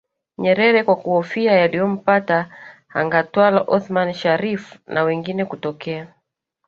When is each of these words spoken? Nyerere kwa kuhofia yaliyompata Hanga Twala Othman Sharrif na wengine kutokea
Nyerere 0.37 0.83
kwa 0.83 0.95
kuhofia 0.95 1.51
yaliyompata 1.51 2.49
Hanga 2.87 3.23
Twala 3.23 3.61
Othman 3.61 4.13
Sharrif 4.13 4.79
na 4.87 5.03
wengine 5.03 5.45
kutokea 5.45 6.13